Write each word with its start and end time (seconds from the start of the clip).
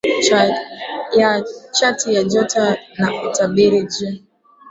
ya 1.17 1.43
chati 1.71 2.13
ya 2.13 2.23
joto 2.23 2.77
na 2.97 3.23
utabiri 3.23 3.83
juu 3.83 4.17